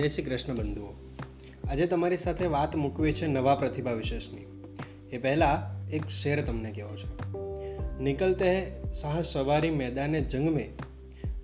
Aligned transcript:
જય 0.00 0.08
શ્રી 0.08 0.22
કૃષ્ણ 0.22 0.54
બંધુઓ. 0.54 0.94
આજે 1.70 1.86
તમારી 1.86 2.16
સાથે 2.16 2.46
વાત 2.46 2.76
મૂકવી 2.76 3.12
છે 3.12 3.26
નવા 3.26 3.54
પ્રતિભા 3.54 3.92
વિશેષની. 3.92 4.46
એ 5.12 5.18
પહેલાં 5.18 5.88
એક 5.90 6.08
શેર 6.08 6.44
તમને 6.44 6.70
કહેવો 6.72 6.96
છે. 6.96 7.38
નિકલતે 8.02 8.50
હે 8.50 8.92
શાહ 8.92 9.22
સવારી 9.22 9.70
મેદાને 9.70 10.20
જંગ 10.20 10.50
મેં. 10.50 10.68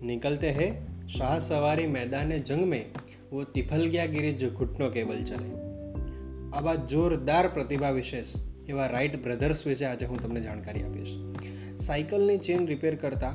નિકલતે 0.06 0.50
હે 0.50 0.72
સાહ 1.18 1.38
સવારી 1.38 1.86
મેદાને 1.86 2.38
જંગ 2.38 2.64
મેં. 2.64 2.84
વો 3.32 3.44
તિફલ 3.44 3.88
ગયા 3.88 4.06
ગીરી 4.06 4.32
જો 4.32 4.50
ઘૂંટનો 4.50 4.90
કેબલ 4.90 5.24
ચલે. 5.24 5.50
આવા 6.52 6.74
જોરદાર 6.74 7.48
પ્રતિભા 7.48 7.90
વિશેષ 7.90 8.26
એવા 8.68 8.86
રાઇટ 8.86 9.22
બ્રધર્સ 9.22 9.66
વિશે 9.66 9.84
આજે 9.84 10.06
હું 10.06 10.22
તમને 10.22 10.40
જાણકારી 10.40 10.82
આપીશ. 10.82 11.16
સાયકલની 11.78 12.38
ચેન 12.38 12.66
રિપેર 12.66 12.94
કરતાં, 12.94 13.34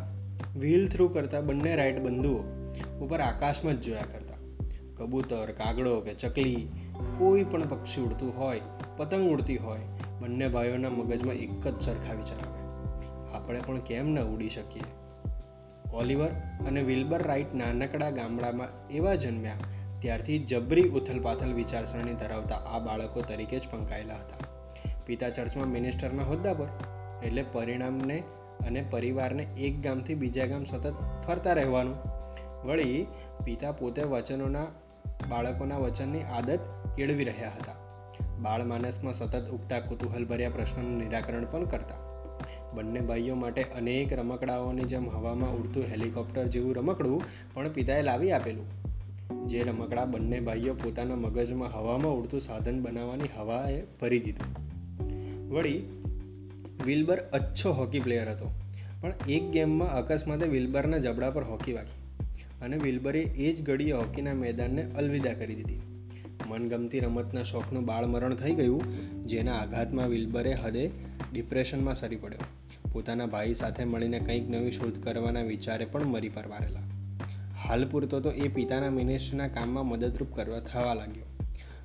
વ્હીલ 0.59 0.87
થ્રુ 0.87 1.07
કરતા 1.07 1.41
બંને 1.41 1.75
રાઇડ 1.75 1.99
બંધુઓ 1.99 2.39
ઉપર 3.01 3.19
આકાશમાં 3.19 3.81
જ 3.81 3.81
જોયા 3.81 4.01
કરે. 4.01 4.20
કબૂતર, 5.01 5.51
કાગડો 5.51 5.99
કે 6.01 6.13
ચકલી 6.13 6.67
કોઈ 7.17 7.43
પણ 7.43 7.61
પક્ષી 7.61 8.01
ઉડતું 8.01 8.37
હોય, 8.37 8.61
પતંગ 8.97 9.29
ઉડતી 9.29 9.57
હોય, 9.57 9.79
બંને 10.21 10.47
ભાઈઓના 10.47 10.89
મગજમાં 10.89 11.35
એક 11.35 11.67
જ 11.67 11.81
સરખા 11.81 12.13
વિચાર 12.13 12.37
આવે. 12.37 12.61
આપણે 13.33 13.59
પણ 13.59 13.79
કેમ 13.79 14.07
ન 14.07 14.19
ઉડી 14.19 14.49
શકીએ? 14.49 14.83
ઓલિવર 15.93 16.29
અને 16.67 16.81
વિલ્બર 16.81 17.21
રાઇટ 17.21 17.55
નાનકડા 17.55 18.09
ગામડામાં 18.09 18.89
એવા 18.89 19.15
જન્મ્યા, 19.15 19.53
ત્યારથી 19.99 20.39
જબરી 20.39 20.89
ઉથલપાથલ 20.89 21.53
વિચારસરણી 21.53 22.13
ધરાવતા 22.13 22.55
આ 22.55 22.79
બાળકો 22.79 23.21
તરીકે 23.21 23.59
જ 23.59 23.67
પંકાયેલા 23.71 24.13
હતા. 24.13 24.45
પિતા 25.05 25.29
ચર્ચમાં 25.29 25.67
મિનિસ્ટરના 25.67 26.23
હોદ્દા 26.23 26.53
પર, 26.53 26.67
એટલે 27.23 27.45
પરિણામને 27.53 28.23
અને 28.67 28.85
પરિવારને 28.89 29.43
એક 29.43 29.81
ગામથી 29.81 30.15
બીજા 30.15 30.45
ગામ 30.45 30.63
સતત 30.63 30.93
ફરતા 31.27 31.53
રહેવાનું. 31.53 31.95
વળી, 32.67 33.07
પિતા 33.43 33.71
પોતે 33.71 34.03
વચનોના 34.03 34.65
બાળકોના 35.31 35.77
વચનની 35.77 36.23
આદત 36.31 36.69
કેળવી 36.97 37.23
રહ્યા 37.23 37.49
હતા. 37.49 37.75
બાળ 38.41 38.63
માનસમાં 38.63 39.13
સતત 39.13 39.49
ઉગતા 39.49 39.79
કુતૂહલભર્યા 39.79 40.49
પ્રશ્નોનું 40.49 40.97
નિરાકરણ 40.97 41.45
પણ 41.51 41.65
કરતા. 41.65 41.99
બંને 42.73 43.01
ભાઈઓ 43.01 43.35
માટે 43.35 43.63
અનેક 43.75 44.13
રમકડાઓની 44.13 44.81
જેમ 44.83 45.09
હવામાં 45.09 45.55
ઉડતું 45.55 45.83
હેલિકોપ્ટર 45.83 46.45
જેવું 46.47 46.75
રમકડું 46.75 47.23
પણ 47.53 47.69
પિતાએ 47.69 48.01
લાવી 48.01 48.31
આપેલું. 48.31 48.67
જે 49.47 49.63
રમકડા 49.63 50.05
બંને 50.05 50.39
ભાઈઓ 50.39 50.73
પોતાના 50.73 51.15
મગજમાં 51.15 51.71
હવામાં 51.79 52.13
ઉડતું 52.13 52.41
સાધન 52.41 52.81
બનાવવાની 52.81 53.29
હવાએ 53.37 53.81
ભરી 54.01 54.19
દીધું. 54.19 54.49
વળી, 55.49 55.79
વિલ્બર 56.85 57.19
અચ્છો 57.33 57.71
હોકી 57.71 57.99
પ્લેયર 57.99 58.29
હતો, 58.29 58.51
પણ 59.01 59.13
એક 59.29 59.51
ગેમમાં 59.51 59.95
અકસ્માતે 59.95 60.47
વિલ્બરના 60.47 60.97
જબડા 60.97 61.29
પર 61.29 61.43
હોકી 61.43 61.73
વાગી. 61.73 61.99
અને 62.61 62.77
વિલ્બરે 62.77 63.19
એ 63.19 63.53
જ 63.53 63.63
ઘડીએ 63.63 63.91
હોકીના 63.91 64.33
મેદાનને 64.33 64.83
અલવિદા 64.83 65.33
કરી 65.33 65.55
દીધી. 65.55 65.81
મનગમતી 66.47 66.99
રમતના 66.99 67.43
શોખનું 67.43 67.85
બાળમરણ 67.85 68.35
થઈ 68.35 68.53
ગયું, 68.53 68.81
જેના 69.25 69.53
આઘાતમાં 69.53 70.07
વિલ્બરે 70.07 70.53
હદે 70.53 70.89
ડિપ્રેશનમાં 71.33 71.95
સરી 71.95 72.15
પડ્યો. 72.15 72.39
પોતાના 72.93 73.25
ભાઈ 73.25 73.53
સાથે 73.53 73.83
મળીને 73.83 74.19
કંઈક 74.19 74.49
નવી 74.49 74.71
શોધ 74.71 75.03
કરવાના 75.03 75.41
વિચારે 75.41 75.85
પણ 75.85 76.05
મરી 76.05 76.29
પરવારેલા. 76.29 76.81
હાલ 77.63 77.85
પૂરતો 77.85 78.19
તો 78.19 78.31
એ 78.31 78.47
પિતાના 78.47 78.89
મિનિસ્ટ્રીના 78.89 79.47
કામમાં 79.47 79.87
મદદરૂપ 79.87 80.35
કરવા 80.35 80.59
થવા 80.59 80.93
લાગ્યો. 80.93 81.23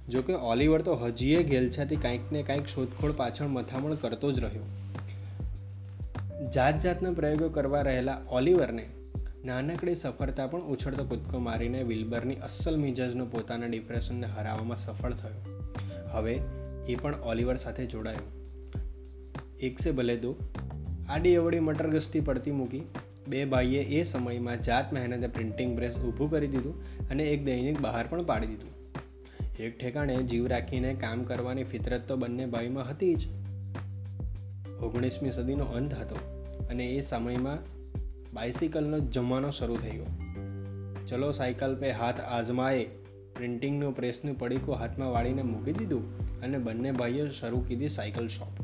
જોકે 0.09 0.33
ઓલિવર 0.33 0.83
તો 0.83 0.95
હજીએ 0.95 1.43
ઘેલછાથી 1.43 1.97
કાંઈક 1.97 2.33
ને 2.33 2.43
કાંઈક 2.43 2.67
શોધખોળ 2.67 3.13
પાછળ 3.13 3.47
મથામણ 3.47 3.95
કરતો 3.95 4.33
જ 4.33 4.41
રહ્યો. 4.41 4.63
જાત 6.55 6.81
જાતના 6.81 7.11
પ્રયોગો 7.11 7.49
કરવા 7.49 7.83
રહેલા 7.83 8.19
ઓલિવરને 8.31 8.87
નાનકડી 9.47 9.95
સફળતા 9.95 10.47
પણ 10.47 10.63
ઉછળતો 10.63 11.05
કૂદકો 11.05 11.39
મારીને 11.39 11.83
વિલ્બરની 11.83 12.35
અસલ 12.35 12.77
મિજાજનો 12.77 13.27
પોતાના 13.27 13.67
ડિપ્રેશનને 13.67 14.27
હરાવવામાં 14.27 14.77
સફળ 14.77 15.13
થયો. 15.13 15.63
હવે 16.11 16.41
એ 16.89 16.95
પણ 16.95 17.15
ઓલિવર 17.15 17.57
સાથે 17.57 17.87
જોડાયો. 17.87 18.53
એક 19.61 19.79
સે 19.79 19.91
ભલે 19.91 20.17
દો. 20.17 20.35
આડી 21.09 21.37
અવળી 21.37 21.61
મટર 21.61 21.91
ગસ્તી 21.91 22.21
પડતી 22.21 22.51
મૂકી 22.51 22.83
બે 23.29 23.45
ભાઈએ 23.45 23.79
એ 23.79 24.03
સમયમાં 24.03 24.63
જાત 24.63 24.93
મહેનતે 24.93 25.27
પ્રિન્ટિંગ 25.27 25.77
પ્રેસ 25.77 25.99
ઊભું 25.99 26.31
કરી 26.31 26.47
દીધું 26.47 27.09
અને 27.09 27.25
એક 27.25 27.45
દૈનિક 27.45 27.81
બહાર 27.81 28.07
પણ 28.07 28.23
પાડી 28.23 28.47
દીધું. 28.47 28.75
એક 29.61 29.79
ઠેકાણે 29.79 30.17
જીવ 30.17 30.47
રાખીને 30.47 30.95
કામ 30.95 31.25
કરવાની 31.25 31.65
ફિતરત 31.65 32.09
તો 32.09 32.17
બંને 32.17 32.47
ભાઈમાં 32.47 32.91
હતી 32.91 33.15
જ. 33.15 33.27
ઓગણીસમી 34.83 35.31
સદીનો 35.31 35.65
અંત 35.65 35.95
હતો 35.95 36.17
અને 36.71 36.87
એ 36.87 37.01
સમયમાં 37.01 37.76
બાઇસિકલનો 38.37 38.99
જમાનો 38.99 39.51
શરૂ 39.51 39.77
થયો. 39.77 40.07
ચલો 41.07 41.31
સાયકલ 41.31 41.77
પે 41.77 41.91
હાથ 41.91 42.21
આજમાએ 42.21 42.85
પ્રિન્ટિંગનું 43.37 43.97
પ્રેસનું 43.97 44.39
પડીકું 44.39 44.75
હાથમાં 44.75 45.11
વાળીને 45.11 45.43
મૂકી 45.43 45.73
દીધું 45.73 46.19
અને 46.41 46.59
બંને 46.59 46.93
ભાઈઓ 46.93 47.29
શરૂ 47.29 47.61
કીધી 47.61 47.89
સાયકલ 47.89 48.29
શોપ. 48.29 48.63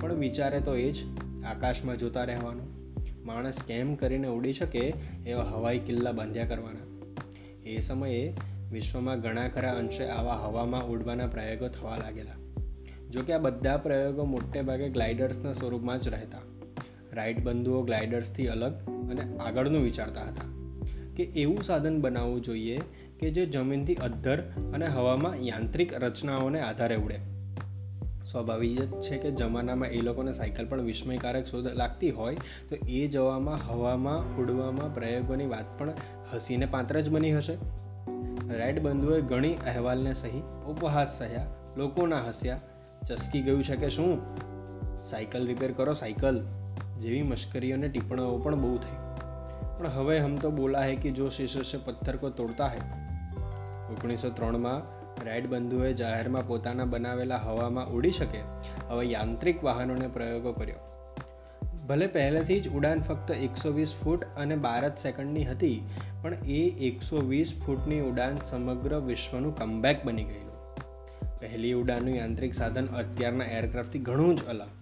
પણ 0.00 0.14
વિચારે 0.14 0.60
તો 0.60 0.76
એ 0.76 0.92
જ, 0.92 0.96
આકાશમાં 1.46 1.96
જોતા 1.96 2.24
રહેવાનું. 2.24 2.66
માણસ 3.26 3.58
કેમ 3.66 3.94
કરીને 3.94 4.28
ઉડી 4.28 4.52
શકે 4.52 4.92
એવા 5.26 5.44
હવાઈ 5.44 5.78
કિલ્લા 5.78 6.12
બાંધ્યા 6.12 6.46
કરવાના. 6.46 7.08
એ 7.62 7.80
સમયે 7.80 8.34
વિશ્વમાં 8.72 9.20
ઘણા 9.20 9.48
ખરા 9.48 9.72
અંશે 9.72 10.08
આવા 10.08 10.34
હવામાં 10.34 10.86
ઉડવાના 10.86 11.26
પ્રયોગો 11.26 11.68
થવા 11.68 11.96
લાગેલા. 11.96 12.60
જોકે 13.10 13.32
આ 13.32 13.38
બધા 13.38 13.76
પ્રયોગો 13.76 14.24
મોટે 14.24 14.62
ભાગે 14.62 14.88
ગ્લાઇડર્સના 14.88 15.52
સ્વરૂપમાં 15.52 16.00
જ 16.00 16.08
રહેતા. 16.08 16.57
રાઇટ 17.12 17.44
બંધુઓ 17.44 17.82
ગ્લાઇડર્સથી 17.82 18.46
અલગ 18.46 18.72
અને 19.10 19.36
આગળનું 19.36 19.82
વિચારતા 19.82 20.20
હતા 20.20 20.58
કે 21.16 21.22
એવું 21.22 21.62
સાધન 21.62 22.00
બનાવવું 22.00 22.42
જોઈએ 22.42 22.80
કે 23.20 23.30
જે 23.30 23.46
જમીનથી 23.46 23.94
અદ્ધર 23.94 24.40
અને 24.74 24.86
હવામાં 24.86 25.34
યાંત્રિક 25.36 26.02
રચનાઓને 26.02 26.60
આધારે 26.60 26.96
ઉડે. 26.96 27.18
સ્વાભાવિક 28.30 28.80
જ 28.80 29.00
છે 29.00 29.16
કે 29.16 29.30
જમાનામાં 29.30 29.88
એ 29.88 30.00
લોકોને 30.00 30.32
સાયકલ 30.32 30.66
પણ 30.66 30.82
વિસ્મયકારક 30.82 31.46
શોધ 31.46 31.66
લાગતી 31.66 32.10
હોય 32.10 32.36
તો 32.68 32.76
એ 32.88 33.08
જવામાં, 33.08 33.68
હવામાં, 33.68 34.36
ઉડવામાં 34.36 34.94
પ્રયોગોની 34.94 35.46
વાત 35.46 35.78
પણ 35.78 35.92
હસીને 36.34 36.66
પાત્ર 36.66 37.00
જ 37.00 37.10
બની 37.10 37.36
હશે. 37.36 37.54
રાઇડ 38.56 38.82
બંધુએ 38.82 39.20
ઘણી 39.20 39.54
અહેવાલને 39.54 40.14
સહી, 40.14 40.42
ઉપહાસ 40.66 41.18
સહ્યા, 41.18 41.46
લોકોના 41.76 42.24
હસ્યા, 42.24 42.60
ચસકી 43.08 43.40
ગયું 43.40 43.64
છે 43.64 43.76
કે 43.76 43.88
શું? 43.88 44.18
સાયકલ 45.04 45.46
રિપેર 45.46 45.72
કરો, 45.72 45.94
સાયકલ. 45.94 46.44
જેવી 47.00 47.22
મશ્કરીઓને 47.22 47.88
ટિપ્પણીઓ 47.88 48.38
પણ 48.38 48.60
બહુ 48.60 48.76
થઈ. 48.76 48.98
પણ 49.78 49.86
હવે 49.88 50.18
હમ 50.18 50.36
તો 50.36 50.50
બોલા 50.50 50.84
હે 50.84 50.96
કે 50.96 51.10
જો 51.10 51.28
સે 51.28 51.78
પથ્થર 51.84 52.16
કો 52.16 52.30
તોડતા 52.30 52.66
હે. 52.66 52.80
ઓગણીસો 53.92 54.30
ત્રણમાં 54.30 54.86
રાઇડ 55.24 55.46
બંધુએ 55.46 55.92
જાહેરમાં 55.92 56.46
પોતાના 56.46 56.84
બનાવેલા 56.84 57.36
હવામાં 57.36 57.88
ઉડી 57.88 58.10
શકે 58.10 58.40
હવે 58.88 59.06
યાંત્રિક 59.06 59.64
વાહનોને 59.64 60.08
પ્રયોગો 60.08 60.52
કર્યો. 60.52 60.82
ભલે 61.86 62.06
પહેલેથી 62.06 62.60
જ 62.60 62.72
ઉડાન 62.72 63.00
ફક્ત 63.00 63.30
એકસો 63.30 63.70
વીસ 63.70 63.94
ફૂટ 64.04 64.24
અને 64.36 64.56
બાર 64.56 64.88
જ 64.88 64.92
સેકન્ડની 64.98 65.44
હતી, 65.44 65.78
પણ 66.22 66.34
એ 66.34 66.60
એકસો 66.88 67.20
વીસ 67.20 67.54
ફૂટની 67.66 68.00
ઉડાન 68.00 68.42
સમગ્ર 68.50 68.98
વિશ્વનું 69.00 69.56
કમબેક 69.58 70.04
બની 70.04 70.24
ગયેલું. 70.24 70.58
પહેલી 71.40 71.72
ઉડાનનું 71.72 72.16
યાંત્રિક 72.16 72.54
સાધન 72.54 72.86
અત્યારના 72.96 73.44
એરક્રાફ્ટથી 73.44 73.98
ઘણું 73.98 74.36
જ 74.36 74.44
અલગ. 74.46 74.77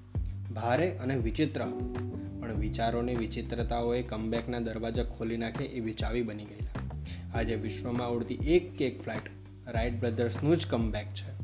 ભારે 0.54 0.90
અને 0.90 1.16
વિચિત્ર 1.16 1.62
હતું. 1.62 2.40
પણ 2.40 2.54
વિચારોની 2.54 3.14
વિચિત્રતાઓએ 3.14 4.02
કમબેકના 4.02 4.60
દરવાજા 4.60 5.04
ખોલી 5.04 5.36
નાખે 5.36 5.64
એવી 5.64 5.92
ચાવી 5.92 6.22
બની 6.22 6.44
ગયેલા 6.44 6.66
આજે 7.38 7.54
વિશ્વમાં 7.54 8.10
ઉડતી 8.10 8.34
એક 8.34 8.82
એક 8.82 9.02
ફ્લાઇટ 9.02 9.20
રાઇટ 9.66 10.00
બ્રધર્સનું 10.00 10.56
જ 10.56 10.66
કમબેક 10.66 11.06
છે. 11.06 11.36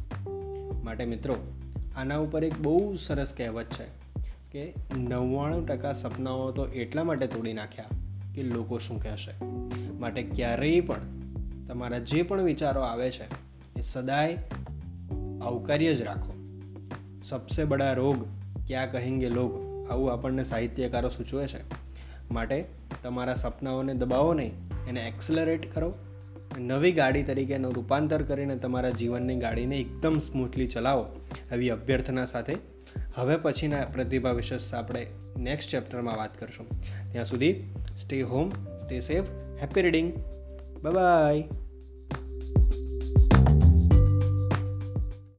માટે 0.85 1.05
મિત્રો, 1.05 1.37
આના 1.97 2.17
ઉપર 2.17 2.45
એક 2.45 2.61
બહુ 2.61 2.95
સરસ 2.95 3.33
કહેવત 3.33 3.67
છે 3.67 3.85
કે 4.51 4.75
નવ્વાણું 4.97 5.67
ટકા 5.67 5.93
સપનાઓ 5.93 6.51
તો 6.51 6.67
એટલા 6.67 7.05
માટે 7.05 7.27
તોડી 7.27 7.53
નાખ્યા 7.53 7.85
કે 8.35 8.43
લોકો 8.43 8.79
શું 8.79 9.03
કહેશે? 9.03 9.45
માટે 9.99 10.23
ક્યારેય 10.23 10.81
પણ 10.81 11.01
તમારા 11.67 11.99
જે 11.99 12.23
પણ 12.23 12.43
વિચારો 12.43 12.81
આવે 12.81 13.11
છે, 13.11 13.25
એ 13.79 13.83
સદાય 13.83 14.39
આવકાર્ય 15.43 15.95
જ 15.95 16.03
રાખો. 16.03 16.33
સબસે 17.25 17.65
બડા 17.65 17.93
રોગ 17.93 18.42
ક્યાં 18.73 18.93
કહેંગે 18.93 19.29
લોગ 19.29 19.51
આવું 19.91 20.13
આપણને 20.13 20.45
સાહિત્યકારો 20.45 21.09
સૂચવે 21.09 21.47
છે. 21.47 21.61
માટે 22.31 22.65
તમારા 23.03 23.35
સપનાઓને 23.35 23.95
દબાવો 23.95 24.35
નહીં, 24.35 24.53
એને 24.89 25.01
એક્સલરેટ 25.01 25.75
કરો. 25.75 25.95
નવી 26.59 26.93
ગાડી 26.93 27.23
તરીકે 27.23 27.55
એનું 27.55 27.73
રૂપાંતર 27.73 28.23
કરીને 28.23 28.57
તમારા 28.57 28.91
જીવનની 28.91 29.37
ગાડીને 29.37 29.77
એકદમ 29.77 30.19
સ્મૂથલી 30.19 30.67
ચલાવો. 30.67 31.07
એવી 31.53 31.71
અભ્યર્થના 31.71 32.25
સાથે 32.25 32.57
હવે 33.15 33.37
પછીના 33.37 33.85
પ્રતિભા 33.85 34.33
વિશે 34.33 34.77
આપણે 34.77 35.07
નેક્સ્ટ 35.37 35.71
ચેપ્ટરમાં 35.71 36.17
વાત 36.17 36.41
કરશું. 36.41 36.83
ત્યાં 37.13 37.25
સુધી 37.25 37.75
stay 37.97 38.23
home 38.23 38.51
stay 38.51 39.01
safe 39.01 39.25
happy 39.61 39.83
reading 39.83 40.13
bye 40.83 41.62